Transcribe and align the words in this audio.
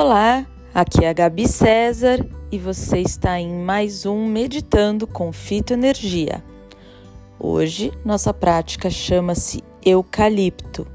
Olá, 0.00 0.46
aqui 0.72 1.04
é 1.04 1.08
a 1.08 1.12
Gabi 1.12 1.48
César 1.48 2.24
e 2.52 2.56
você 2.56 3.00
está 3.00 3.40
em 3.40 3.52
mais 3.52 4.06
um 4.06 4.28
Meditando 4.28 5.08
com 5.08 5.32
Fitoenergia. 5.32 6.40
Hoje 7.36 7.92
nossa 8.04 8.32
prática 8.32 8.90
chama-se 8.90 9.60
Eucalipto. 9.84 10.86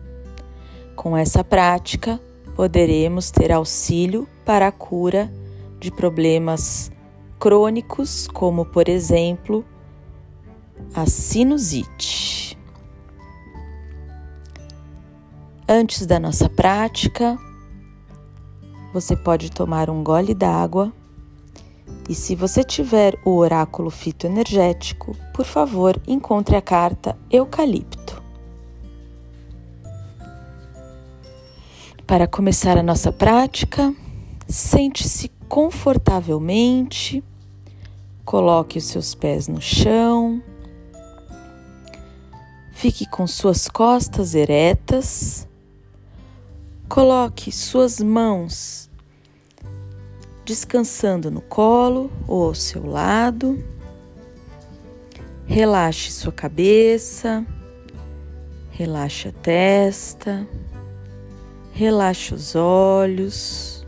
Com 0.95 1.17
essa 1.17 1.43
prática, 1.43 2.17
poderemos 2.55 3.29
ter 3.29 3.51
auxílio 3.51 4.25
para 4.45 4.67
a 4.69 4.71
cura 4.71 5.29
de 5.81 5.91
problemas 5.91 6.89
crônicos, 7.37 8.29
como 8.29 8.63
por 8.63 8.87
exemplo 8.87 9.65
a 10.95 11.05
sinusite. 11.05 12.57
Antes 15.67 16.05
da 16.05 16.21
nossa 16.21 16.47
prática, 16.47 17.37
você 18.93 19.15
pode 19.15 19.51
tomar 19.51 19.89
um 19.89 20.03
gole 20.03 20.35
d'água. 20.35 20.93
E 22.07 22.13
se 22.13 22.35
você 22.35 22.63
tiver 22.63 23.17
o 23.25 23.35
oráculo 23.37 23.89
fitoenergético, 23.89 25.15
por 25.33 25.45
favor, 25.45 25.99
encontre 26.07 26.55
a 26.55 26.61
carta 26.61 27.17
Eucalipto. 27.31 28.21
Para 32.05 32.27
começar 32.27 32.77
a 32.77 32.83
nossa 32.83 33.11
prática, 33.11 33.93
sente-se 34.47 35.31
confortavelmente, 35.49 37.23
coloque 38.23 38.77
os 38.77 38.83
seus 38.83 39.15
pés 39.15 39.47
no 39.47 39.61
chão, 39.61 40.43
fique 42.73 43.09
com 43.09 43.25
suas 43.25 43.67
costas 43.67 44.35
eretas, 44.35 45.47
coloque 46.87 47.51
suas 47.51 47.99
mãos 47.99 48.89
descansando 50.45 51.31
no 51.31 51.41
colo 51.41 52.11
ou 52.27 52.47
ao 52.47 52.55
seu 52.55 52.85
lado. 52.85 53.63
Relaxe 55.45 56.11
sua 56.11 56.31
cabeça, 56.31 57.45
relaxe 58.71 59.27
a 59.27 59.31
testa, 59.31 60.47
relaxe 61.71 62.33
os 62.33 62.55
olhos, 62.55 63.85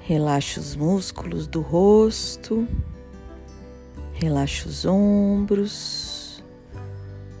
relaxe 0.00 0.58
os 0.58 0.76
músculos 0.76 1.46
do 1.46 1.60
rosto, 1.60 2.66
relaxe 4.12 4.68
os 4.68 4.84
ombros, 4.84 6.42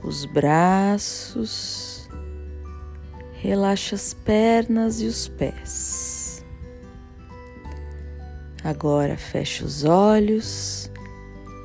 os 0.02 0.24
braços, 0.24 1.93
relaxe 3.44 3.94
as 3.94 4.14
pernas 4.14 5.02
e 5.02 5.06
os 5.06 5.28
pés. 5.28 6.42
Agora 8.64 9.18
feche 9.18 9.62
os 9.62 9.84
olhos 9.84 10.90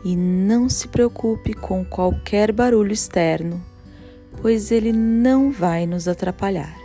e 0.04 0.14
não 0.14 0.68
se 0.68 0.90
preocupe 0.90 1.54
com 1.54 1.86
qualquer 1.86 2.52
barulho 2.52 2.92
externo, 2.92 3.64
pois 4.42 4.72
ele 4.72 4.92
não 4.92 5.54
vai 5.54 5.86
nos 5.86 6.06
atrapalhar. 6.10 6.78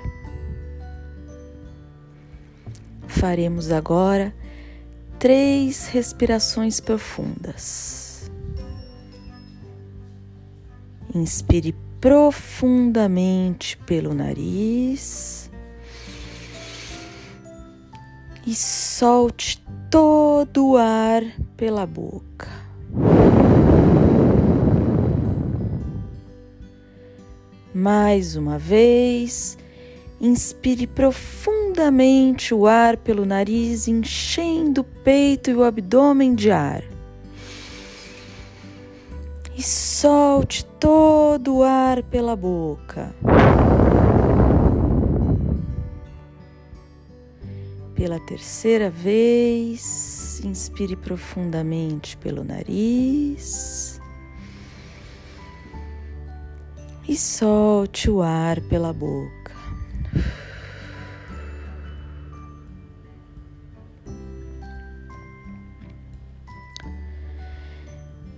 Faremos 3.08 3.72
agora 3.72 4.32
três 5.18 5.88
respirações 5.88 6.78
profundas. 6.78 8.30
Inspire 11.12 11.74
profundamente 12.04 13.78
pelo 13.78 14.12
nariz 14.12 15.50
e 18.46 18.54
solte 18.54 19.64
todo 19.90 20.72
o 20.72 20.76
ar 20.76 21.22
pela 21.56 21.86
boca. 21.86 22.50
Mais 27.72 28.36
uma 28.36 28.58
vez, 28.58 29.56
inspire 30.20 30.86
profundamente 30.86 32.52
o 32.52 32.66
ar 32.66 32.98
pelo 32.98 33.24
nariz, 33.24 33.88
enchendo 33.88 34.82
o 34.82 34.84
peito 34.84 35.48
e 35.48 35.54
o 35.54 35.64
abdômen 35.64 36.34
de 36.34 36.50
ar. 36.50 36.93
E 39.56 39.62
solte 39.62 40.64
todo 40.80 41.56
o 41.56 41.62
ar 41.62 42.02
pela 42.02 42.34
boca. 42.34 43.14
Pela 47.94 48.18
terceira 48.20 48.90
vez, 48.90 50.40
inspire 50.44 50.96
profundamente 50.96 52.16
pelo 52.16 52.42
nariz 52.42 54.00
e 57.08 57.16
solte 57.16 58.10
o 58.10 58.22
ar 58.22 58.60
pela 58.62 58.92
boca. 58.92 59.43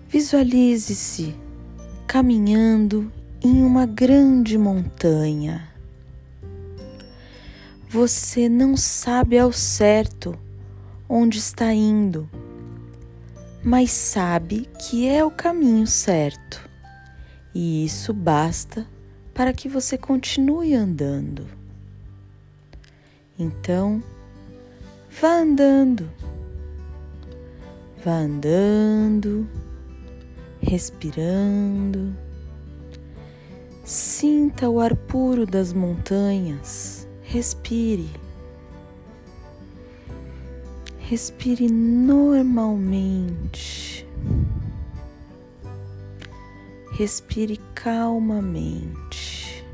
Visualize-se 0.09 1.35
caminhando 2.07 3.11
em 3.43 3.65
uma 3.65 3.85
grande 3.87 4.57
montanha. 4.57 5.69
Você 7.89 8.49
não 8.49 8.77
sabe 8.77 9.37
ao 9.37 9.53
certo 9.53 10.39
onde 11.09 11.39
está 11.39 11.73
indo, 11.73 12.29
mas 13.65 13.91
sabe 13.91 14.69
que 14.79 15.09
é 15.09 15.25
o 15.25 15.31
caminho 15.31 15.87
certo, 15.89 16.69
e 17.53 17.85
isso 17.85 18.13
basta 18.13 18.87
para 19.35 19.53
que 19.53 19.69
você 19.69 19.99
continue 19.99 20.75
andando. 20.75 21.47
Então, 23.37 24.03
vá 25.21 25.41
andando, 25.41 26.09
vá 28.05 28.19
andando, 28.19 29.49
respirando, 30.61 32.13
sinta 33.85 34.69
o 34.69 34.81
ar 34.81 34.97
puro 34.97 35.47
das 35.47 35.73
montanhas 35.73 37.07
Respire. 37.29 38.09
Respire 41.01 41.69
normalmente. 41.69 44.07
Respire 46.93 47.59
calmamente. 47.75 49.65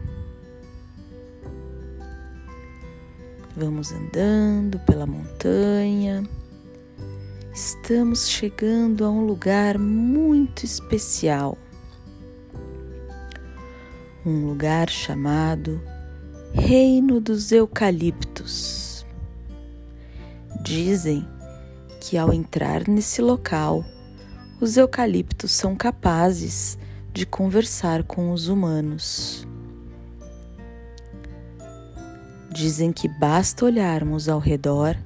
Vamos 3.54 3.92
andando 3.92 4.78
pela 4.80 5.06
montanha. 5.06 6.26
Estamos 7.54 8.30
chegando 8.30 9.04
a 9.04 9.10
um 9.10 9.26
lugar 9.26 9.78
muito 9.78 10.64
especial. 10.64 11.58
Um 14.24 14.46
lugar 14.46 14.88
chamado 14.88 15.78
Reino 16.54 17.20
dos 17.20 17.52
Eucaliptos. 17.52 19.04
Dizem 20.62 21.28
que 22.00 22.16
ao 22.16 22.32
entrar 22.32 22.88
nesse 22.88 23.20
local, 23.20 23.84
os 24.58 24.78
eucaliptos 24.78 25.52
são 25.52 25.76
capazes 25.76 26.78
de 27.12 27.26
conversar 27.26 28.02
com 28.02 28.32
os 28.32 28.48
humanos. 28.48 29.46
Dizem 32.50 32.94
que 32.94 33.08
basta 33.08 33.66
olharmos 33.66 34.26
ao 34.26 34.38
redor 34.38 34.96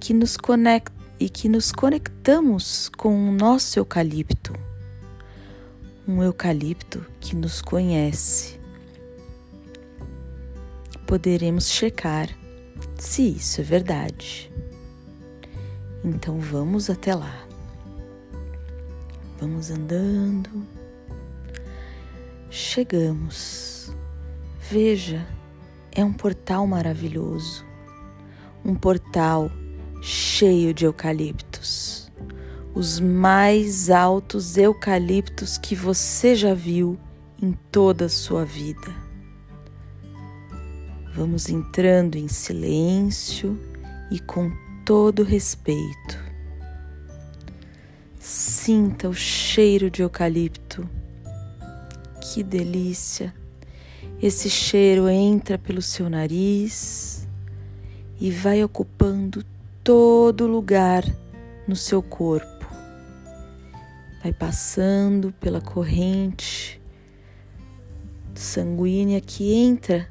que 0.00 0.14
nos 0.14 0.38
conect 0.38 0.97
e 1.18 1.28
que 1.28 1.48
nos 1.48 1.72
conectamos 1.72 2.88
com 2.96 3.28
o 3.28 3.32
nosso 3.32 3.78
eucalipto, 3.78 4.52
um 6.06 6.22
eucalipto 6.22 7.04
que 7.20 7.34
nos 7.34 7.60
conhece 7.60 8.58
poderemos 11.08 11.70
checar 11.70 12.28
se 12.98 13.36
isso 13.36 13.62
é 13.62 13.64
verdade. 13.64 14.52
Então 16.04 16.38
vamos 16.38 16.90
até 16.90 17.14
lá. 17.14 17.34
Vamos 19.40 19.70
andando. 19.70 20.66
Chegamos. 22.50 23.90
Veja, 24.70 25.26
é 25.90 26.04
um 26.04 26.12
portal 26.12 26.66
maravilhoso. 26.66 27.64
Um 28.62 28.74
portal 28.74 29.50
cheio 30.00 30.72
de 30.72 30.84
eucaliptos. 30.84 32.10
Os 32.74 33.00
mais 33.00 33.90
altos 33.90 34.56
eucaliptos 34.56 35.58
que 35.58 35.74
você 35.74 36.34
já 36.34 36.54
viu 36.54 36.98
em 37.42 37.52
toda 37.72 38.06
a 38.06 38.08
sua 38.08 38.44
vida. 38.44 38.94
Vamos 41.14 41.48
entrando 41.48 42.16
em 42.16 42.28
silêncio 42.28 43.58
e 44.10 44.20
com 44.20 44.52
todo 44.84 45.24
respeito. 45.24 46.18
Sinta 48.18 49.08
o 49.08 49.14
cheiro 49.14 49.90
de 49.90 50.02
eucalipto. 50.02 50.88
Que 52.20 52.42
delícia! 52.42 53.34
Esse 54.20 54.50
cheiro 54.50 55.08
entra 55.08 55.56
pelo 55.56 55.80
seu 55.80 56.10
nariz 56.10 57.26
e 58.20 58.30
vai 58.30 58.62
ocupando 58.62 59.44
todo 59.88 60.46
lugar 60.46 61.02
no 61.66 61.74
seu 61.74 62.02
corpo. 62.02 62.66
Vai 64.22 64.34
passando 64.34 65.32
pela 65.40 65.62
corrente 65.62 66.78
sanguínea 68.34 69.18
que 69.18 69.50
entra 69.54 70.06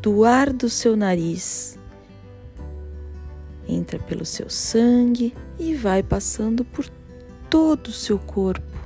do 0.00 0.24
ar 0.24 0.50
do 0.50 0.70
seu 0.70 0.96
nariz, 0.96 1.78
entra 3.68 3.98
pelo 3.98 4.24
seu 4.24 4.48
sangue 4.48 5.34
e 5.58 5.74
vai 5.74 6.02
passando 6.02 6.64
por 6.64 6.88
todo 7.50 7.88
o 7.88 7.92
seu 7.92 8.18
corpo. 8.18 8.78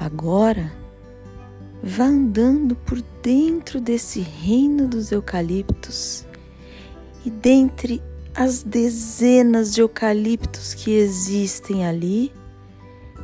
Agora, 0.00 0.72
vá 1.82 2.04
andando 2.04 2.74
por 2.74 2.98
dentro 3.22 3.78
desse 3.78 4.20
reino 4.20 4.88
dos 4.88 5.12
eucaliptos 5.12 6.26
e 7.24 7.30
dentre 7.30 8.02
as 8.34 8.62
dezenas 8.62 9.72
de 9.72 9.80
eucaliptos 9.80 10.74
que 10.74 10.90
existem 10.90 11.86
ali, 11.86 12.32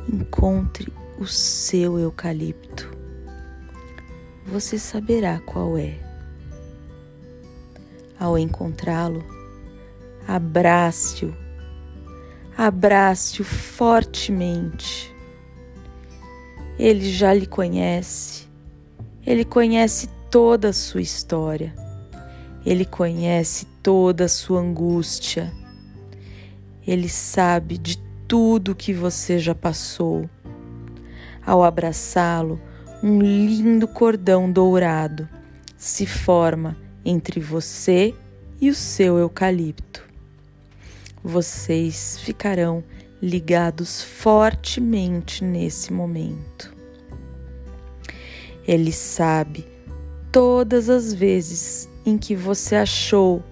encontre 0.07 0.91
o 1.19 1.27
seu 1.27 1.99
eucalipto. 1.99 2.89
Você 4.47 4.79
saberá 4.79 5.39
qual 5.39 5.77
é. 5.77 5.99
Ao 8.19 8.37
encontrá-lo, 8.37 9.23
abrace-o, 10.27 11.33
abrace-o 12.57 13.43
fortemente. 13.43 15.13
Ele 16.79 17.11
já 17.11 17.33
lhe 17.33 17.45
conhece, 17.45 18.47
ele 19.25 19.43
conhece 19.43 20.07
toda 20.29 20.69
a 20.69 20.73
sua 20.73 21.01
história, 21.01 21.75
ele 22.65 22.85
conhece 22.85 23.65
toda 23.81 24.25
a 24.25 24.29
sua 24.29 24.61
angústia, 24.61 25.51
ele 26.85 27.09
sabe 27.09 27.77
de 27.77 27.97
tudo 28.27 28.75
que 28.75 28.93
você 28.93 29.39
já 29.39 29.53
passou. 29.53 30.29
Ao 31.45 31.63
abraçá-lo, 31.63 32.59
um 33.03 33.19
lindo 33.19 33.87
cordão 33.87 34.51
dourado 34.51 35.27
se 35.77 36.05
forma 36.05 36.77
entre 37.03 37.39
você 37.39 38.13
e 38.59 38.69
o 38.69 38.75
seu 38.75 39.17
eucalipto. 39.17 40.07
Vocês 41.23 42.19
ficarão 42.19 42.83
ligados 43.21 44.03
fortemente 44.03 45.43
nesse 45.43 45.91
momento. 45.93 46.73
Ele 48.67 48.91
sabe 48.91 49.70
todas 50.31 50.89
as 50.89 51.13
vezes 51.13 51.89
em 52.05 52.17
que 52.17 52.35
você 52.35 52.75
achou 52.75 53.43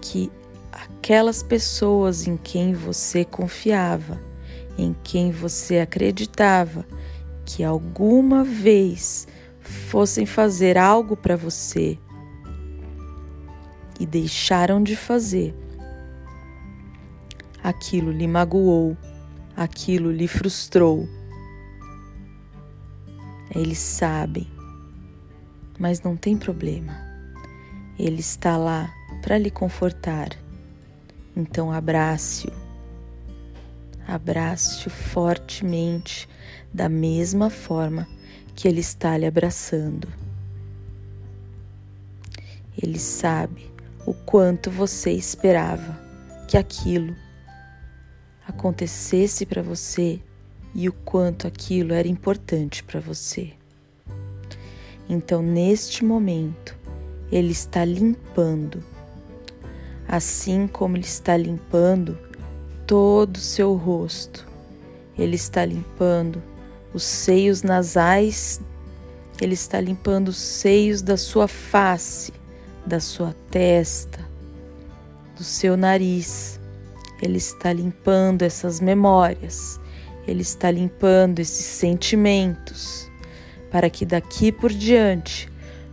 que 0.00 0.30
aquelas 0.72 1.42
pessoas 1.42 2.26
em 2.26 2.36
quem 2.36 2.72
você 2.72 3.24
confiava, 3.24 4.20
em 4.78 4.96
quem 5.04 5.30
você 5.30 5.78
acreditava, 5.78 6.86
que 7.44 7.62
alguma 7.62 8.42
vez 8.42 9.28
fossem 9.60 10.24
fazer 10.24 10.78
algo 10.78 11.16
para 11.16 11.36
você 11.36 11.98
e 14.00 14.06
deixaram 14.06 14.82
de 14.82 14.96
fazer. 14.96 15.54
Aquilo 17.62 18.10
lhe 18.10 18.26
magoou, 18.26 18.96
aquilo 19.56 20.10
lhe 20.10 20.26
frustrou. 20.26 21.08
Eles 23.54 23.78
sabem, 23.78 24.53
mas 25.78 26.02
não 26.02 26.16
tem 26.16 26.36
problema. 26.36 26.92
Ele 27.98 28.20
está 28.20 28.56
lá 28.56 28.92
para 29.22 29.38
lhe 29.38 29.50
confortar. 29.50 30.30
Então 31.36 31.72
abrace-o. 31.72 32.52
Abrace-o 34.06 34.90
fortemente, 34.90 36.28
da 36.72 36.88
mesma 36.88 37.48
forma 37.48 38.06
que 38.54 38.68
ele 38.68 38.80
está 38.80 39.16
lhe 39.16 39.26
abraçando. 39.26 40.08
Ele 42.80 42.98
sabe 42.98 43.70
o 44.04 44.12
quanto 44.12 44.70
você 44.70 45.12
esperava 45.12 45.98
que 46.48 46.56
aquilo 46.56 47.14
acontecesse 48.46 49.46
para 49.46 49.62
você 49.62 50.20
e 50.74 50.88
o 50.88 50.92
quanto 50.92 51.46
aquilo 51.46 51.94
era 51.94 52.08
importante 52.08 52.82
para 52.82 53.00
você. 53.00 53.52
Então, 55.08 55.42
neste 55.42 56.04
momento, 56.04 56.76
ele 57.30 57.52
está 57.52 57.84
limpando, 57.84 58.82
assim 60.08 60.66
como 60.66 60.96
ele 60.96 61.04
está 61.04 61.36
limpando 61.36 62.18
todo 62.86 63.36
o 63.36 63.40
seu 63.40 63.74
rosto, 63.74 64.46
ele 65.18 65.36
está 65.36 65.64
limpando 65.64 66.42
os 66.92 67.02
seios 67.02 67.62
nasais, 67.62 68.60
ele 69.40 69.54
está 69.54 69.80
limpando 69.80 70.28
os 70.28 70.36
seios 70.36 71.02
da 71.02 71.16
sua 71.16 71.48
face, 71.48 72.32
da 72.86 73.00
sua 73.00 73.34
testa, 73.50 74.20
do 75.36 75.42
seu 75.42 75.76
nariz. 75.76 76.60
Ele 77.20 77.38
está 77.38 77.72
limpando 77.72 78.42
essas 78.42 78.80
memórias, 78.80 79.80
ele 80.26 80.42
está 80.42 80.70
limpando 80.70 81.40
esses 81.40 81.64
sentimentos, 81.64 83.10
para 83.74 83.90
que 83.90 84.06
daqui 84.06 84.52
por 84.52 84.72
diante 84.72 85.50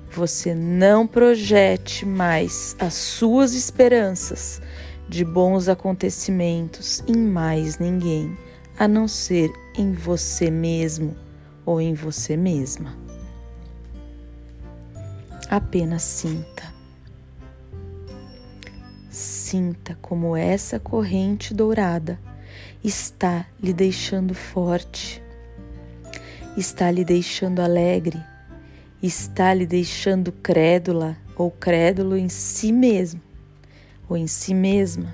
você 0.07 0.53
não 0.53 1.07
projete 1.07 2.05
mais 2.05 2.75
as 2.77 2.93
suas 2.93 3.55
esperanças 3.55 4.61
de 5.09 5.25
bons 5.25 5.67
acontecimentos 5.67 7.03
em 7.07 7.17
mais 7.17 7.79
ninguém 7.79 8.37
a 8.77 8.87
não 8.87 9.07
ser 9.07 9.51
em 9.75 9.93
você 9.93 10.51
mesmo 10.51 11.17
ou 11.65 11.81
em 11.81 11.95
você 11.95 12.37
mesma. 12.37 12.95
Apenas 15.49 16.03
sinta. 16.03 16.71
Sinta 19.09 19.97
como 20.03 20.37
essa 20.37 20.79
corrente 20.79 21.51
dourada 21.51 22.19
está 22.83 23.47
lhe 23.59 23.73
deixando 23.73 24.35
forte, 24.35 25.19
está 26.57 26.91
lhe 26.91 27.03
deixando 27.03 27.61
alegre, 27.61 28.21
está 29.01 29.53
lhe 29.53 29.65
deixando 29.65 30.31
crédula 30.31 31.17
ou 31.35 31.49
crédulo 31.51 32.17
em 32.17 32.29
si 32.29 32.71
mesmo 32.71 33.21
ou 34.09 34.17
em 34.17 34.27
si 34.27 34.53
mesma. 34.53 35.13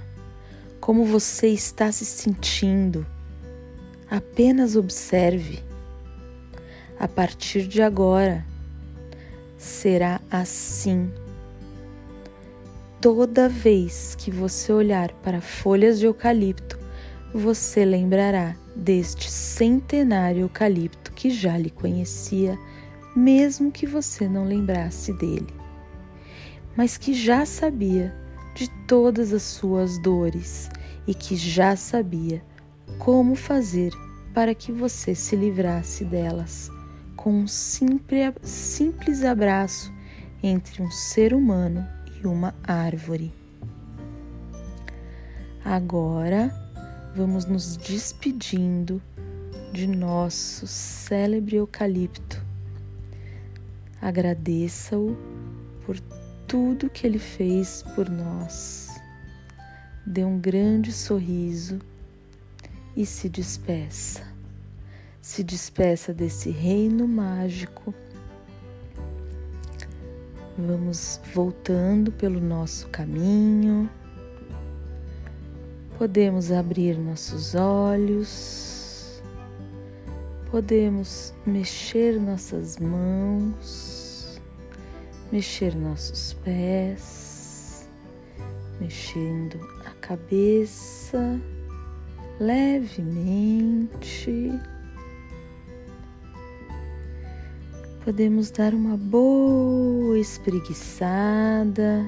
Como 0.80 1.06
você 1.06 1.48
está 1.48 1.92
se 1.92 2.06
sentindo 2.06 3.06
Apenas 4.10 4.78
observe. 4.78 5.62
A 6.98 7.10
partir 7.10 7.68
de 7.68 7.82
agora, 7.82 8.46
será 9.58 10.22
assim. 10.32 11.12
Toda 13.02 13.50
vez 13.50 14.16
que 14.16 14.32
você 14.32 14.72
olhar 14.72 15.12
para 15.22 15.42
folhas 15.42 16.00
de 16.00 16.06
eucalipto, 16.06 16.77
você 17.34 17.84
lembrará 17.84 18.56
deste 18.76 19.30
centenário 19.30 20.42
eucalipto 20.42 21.12
que 21.12 21.30
já 21.30 21.58
lhe 21.58 21.70
conhecia, 21.70 22.58
mesmo 23.16 23.72
que 23.72 23.86
você 23.86 24.28
não 24.28 24.46
lembrasse 24.46 25.12
dele, 25.14 25.54
mas 26.76 26.98
que 26.98 27.14
já 27.14 27.46
sabia 27.46 28.16
de 28.56 28.70
todas 28.88 29.34
as 29.34 29.44
suas 29.44 30.02
dores 30.02 30.70
e 31.06 31.14
que 31.14 31.36
já 31.36 31.76
sabia 31.76 32.42
como 32.98 33.36
fazer 33.36 33.92
para 34.34 34.54
que 34.54 34.72
você 34.72 35.14
se 35.16 35.36
livrasse 35.36 36.06
delas 36.06 36.72
com 37.16 37.42
um 37.42 37.48
simples 37.48 39.24
abraço 39.24 39.92
entre 40.42 40.82
um 40.82 40.90
ser 40.90 41.34
humano 41.34 41.86
e 42.22 42.26
uma 42.26 42.56
árvore. 42.64 43.34
Agora 45.66 46.67
vamos 47.18 47.46
nos 47.46 47.76
despedindo 47.78 49.02
de 49.74 49.88
nosso 49.88 50.68
célebre 50.68 51.56
eucalipto. 51.56 52.46
Agradeça-o 54.00 55.18
por 55.84 56.00
tudo 56.48 56.92
que 56.92 57.08
ele 57.08 57.18
fez 57.18 57.84
por 57.96 58.08
nós. 58.08 59.02
Dê 60.06 60.24
um 60.24 60.40
grande 60.40 60.94
sorriso 60.94 61.80
e 62.96 63.04
se 63.04 63.28
despeça. 63.28 64.22
Se 65.20 65.44
despeça 65.44 66.14
desse 66.14 66.52
reino 66.52 67.08
mágico 67.08 67.96
Vamos 70.60 71.22
voltando 71.36 72.12
pelo 72.12 72.40
nosso 72.40 72.88
caminho. 72.88 73.88
Podemos 75.98 76.52
abrir 76.52 76.96
nossos 76.96 77.56
olhos, 77.56 79.20
podemos 80.52 81.34
mexer 81.44 82.22
nossas 82.22 82.78
mãos, 82.78 84.40
mexer 85.32 85.76
nossos 85.76 86.34
pés, 86.44 87.90
mexendo 88.80 89.60
a 89.88 89.92
cabeça 90.00 91.42
levemente. 92.40 93.82
Podemos 98.06 98.52
dar 98.52 98.72
uma 98.76 98.96
boa 98.96 100.20
espreguiçada. 100.20 102.06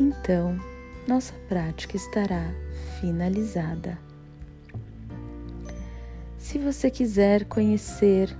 Então, 0.00 0.58
nossa 1.06 1.34
prática 1.46 1.94
estará 1.94 2.50
finalizada. 2.98 3.98
Se 6.38 6.58
você 6.58 6.90
quiser 6.90 7.44
conhecer 7.44 8.34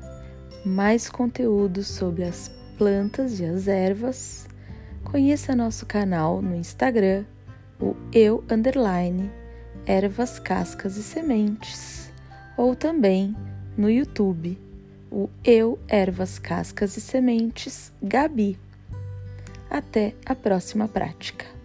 mais 0.64 1.11
conteúdo 1.11 1.85
sobre 1.85 2.25
as 2.25 2.50
plantas 2.79 3.40
e 3.40 3.45
as 3.45 3.69
ervas, 3.69 4.49
conheça 5.05 5.55
nosso 5.55 5.85
canal 5.85 6.40
no 6.40 6.57
Instagram 6.57 7.26
o 7.79 7.95
eu 8.11 8.43
underline 8.50 9.31
ervas, 9.85 10.38
cascas 10.38 10.97
e 10.97 11.02
sementes, 11.02 12.11
ou 12.57 12.75
também 12.75 13.37
no 13.76 13.90
YouTube, 13.90 14.59
o 15.11 15.29
eu 15.45 15.79
ervas, 15.88 16.38
cascas 16.38 16.97
e 16.97 17.02
sementes 17.02 17.93
Gabi. 18.02 18.59
Até 19.71 20.15
a 20.27 20.35
próxima 20.35 20.89
prática. 20.89 21.60